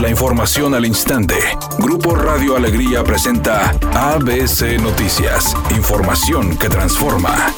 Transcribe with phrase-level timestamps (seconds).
[0.00, 1.34] La información al instante.
[1.80, 5.56] Grupo Radio Alegría presenta ABC Noticias.
[5.76, 7.52] Información que transforma.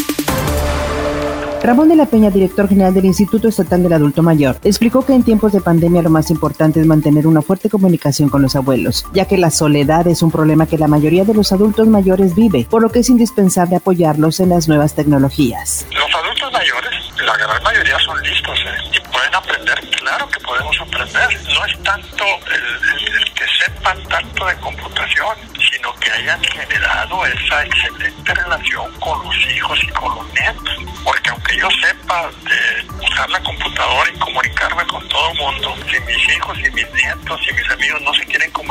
[1.62, 5.22] Ramón de la Peña, director general del Instituto Estatal del Adulto Mayor, explicó que en
[5.22, 9.26] tiempos de pandemia lo más importante es mantener una fuerte comunicación con los abuelos, ya
[9.26, 12.80] que la soledad es un problema que la mayoría de los adultos mayores vive, por
[12.80, 15.84] lo que es indispensable apoyarlos en las nuevas tecnologías.
[17.60, 18.90] Gran mayoría son listos ¿eh?
[18.92, 21.40] y pueden aprender, claro que podemos aprender.
[21.54, 25.36] No es tanto el, que sepan tanto de computación,
[25.70, 30.76] sino que hayan generado esa excelente relación con los hijos y con los nietos.
[31.04, 36.00] Porque aunque yo sepa de usar la computadora y comunicarme con todo el mundo, si
[36.00, 38.69] mis hijos y mis nietos y mis amigos no se quieren comunicar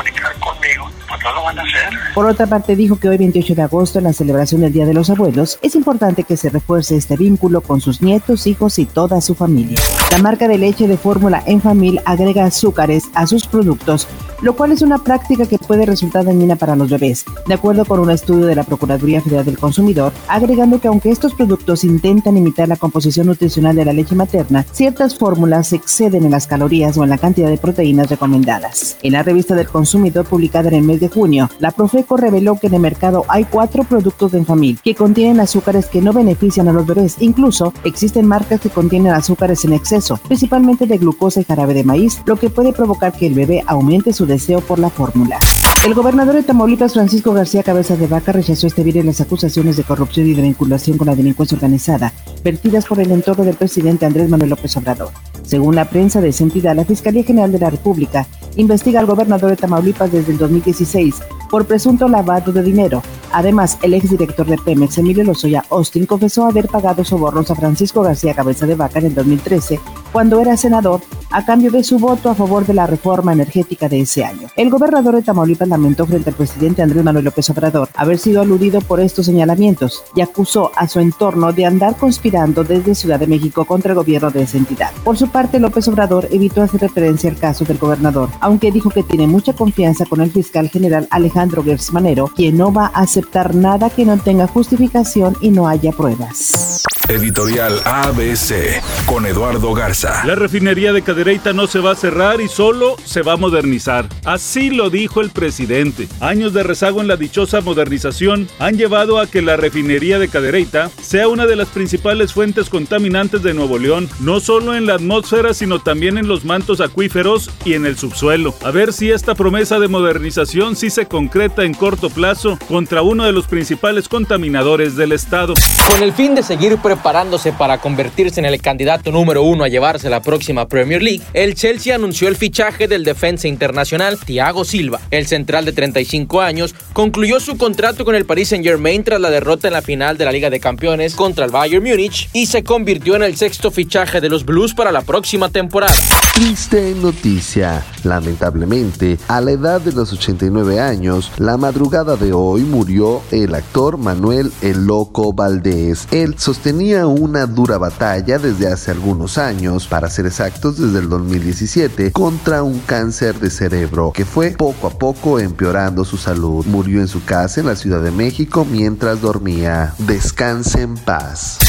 [2.14, 4.94] Por otra parte, dijo que hoy 28 de agosto, en la celebración del Día de
[4.94, 9.22] los Abuelos, es importante que se refuerce este vínculo con sus nietos, hijos y toda
[9.22, 9.80] su familia.
[10.12, 14.08] La marca de leche de fórmula Enfamil agrega azúcares a sus productos
[14.41, 18.00] lo cual es una práctica que puede resultar dañina para los bebés, de acuerdo con
[18.00, 22.67] un estudio de la Procuraduría Federal del Consumidor, agregando que aunque estos productos intentan imitar
[22.67, 27.09] la composición nutricional de la leche materna, ciertas fórmulas exceden en las calorías o en
[27.09, 28.97] la cantidad de proteínas recomendadas.
[29.02, 32.67] En la revista del consumidor publicada en el mes de junio, la Profeco reveló que
[32.67, 36.73] en el mercado hay cuatro productos de Enfamil que contienen azúcares que no benefician a
[36.73, 37.16] los bebés.
[37.19, 42.21] Incluso existen marcas que contienen azúcares en exceso, principalmente de glucosa y jarabe de maíz,
[42.25, 45.39] lo que puede provocar que el bebé aumente su deseo por la fórmula.
[45.85, 49.83] El gobernador de Tamaulipas, Francisco García Cabeza de Vaca, rechazó este viernes las acusaciones de
[49.83, 52.13] corrupción y de vinculación con la delincuencia organizada,
[52.44, 55.09] vertidas por el entorno del presidente Andrés Manuel López Obrador.
[55.41, 58.27] Según la prensa de esa entidad, la Fiscalía General de la República
[58.58, 61.16] investiga al gobernador de Tamaulipas desde el 2016
[61.49, 63.02] por presunto lavado de dinero.
[63.31, 68.33] Además, el exdirector de Pemex, Emilio Lozoya Austin, confesó haber pagado sobornos a Francisco García
[68.33, 69.80] Cabeza de Vaca en el 2013,
[70.11, 74.02] cuando era senador, a cambio de su voto a favor de la reforma energética de
[74.02, 74.47] ese año.
[74.55, 78.81] El gobernador de Tamaulipas lamentó frente al presidente Andrés Manuel López Obrador haber sido aludido
[78.81, 83.65] por estos señalamientos y acusó a su entorno de andar conspirando desde Ciudad de México
[83.65, 84.92] contra el gobierno de esa entidad.
[85.03, 89.03] Por su parte, López Obrador evitó hacer referencia al caso del gobernador, aunque dijo que
[89.03, 93.53] tiene mucha confianza con el fiscal general Alejandro Gertz Manero, quien no va a aceptar
[93.53, 96.83] nada que no tenga justificación y no haya pruebas.
[97.09, 100.23] Editorial ABC con Eduardo Garza.
[100.27, 104.08] La refinería de Cadereyta no se va a cerrar y solo se va a modernizar.
[104.25, 106.08] Así lo dijo el presidente.
[106.19, 110.92] Años de rezago en la dichosa modernización han llevado a que la refinería de Cadereyta
[111.02, 115.55] sea una de las principales fuentes contaminantes de Nuevo León, no solo en la atmósfera,
[115.55, 118.53] sino también en los mantos acuíferos y en el subsuelo.
[118.64, 123.25] A ver si esta promesa de modernización sí se concreta en corto plazo contra uno
[123.25, 125.55] de los principales contaminadores del estado.
[125.89, 130.10] Con el fin de seguir preparándose para convertirse en el candidato número uno a llevarse
[130.10, 135.00] la próxima Premier League, el Chelsea anunció el fichaje del defensa internacional Thiago Silva.
[135.10, 139.69] El central de 35 años concluyó su contrato con el Paris Saint-Germain tras la derrota
[139.69, 143.16] en la final de la Liga de Campeones contra el Bayern Múnich y se convirtió
[143.16, 145.95] en el sexto fichaje de los Blues para la próxima temporada.
[146.33, 147.86] Triste noticia.
[148.04, 153.98] Lamentablemente, a la edad de los 89 años, la madrugada de hoy murió el actor
[153.98, 156.07] Manuel El Loco Valdés.
[156.12, 162.12] Él sostenía una dura batalla desde hace algunos años, para ser exactos desde el 2017,
[162.12, 166.66] contra un cáncer de cerebro que fue poco a poco empeorando su salud.
[166.66, 169.94] Murió en su casa en la Ciudad de México mientras dormía.
[170.00, 171.69] Descanse en paz.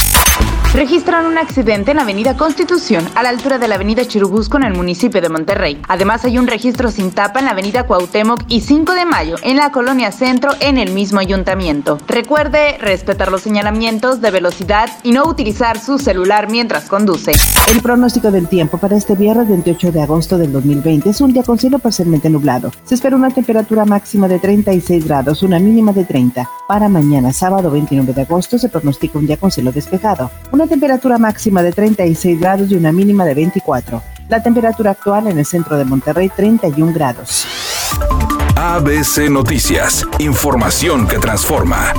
[0.73, 4.63] Registran un accidente en la avenida Constitución, a la altura de la avenida Chirubusco en
[4.63, 5.83] el municipio de Monterrey.
[5.89, 9.57] Además hay un registro sin tapa en la avenida Cuauhtémoc y 5 de mayo en
[9.57, 11.99] la colonia Centro en el mismo ayuntamiento.
[12.07, 17.33] Recuerde respetar los señalamientos de velocidad y no utilizar su celular mientras conduce.
[17.69, 21.43] El pronóstico del tiempo para este viernes 28 de agosto del 2020 es un día
[21.43, 22.71] con cielo parcialmente nublado.
[22.85, 26.49] Se espera una temperatura máxima de 36 grados, una mínima de 30.
[26.69, 30.31] Para mañana, sábado 29 de agosto, se pronostica un día con cielo despejado.
[30.61, 34.03] Una temperatura máxima de 36 grados y una mínima de 24.
[34.29, 37.47] La temperatura actual en el centro de Monterrey 31 grados.
[38.57, 41.95] ABC Noticias, información que transforma.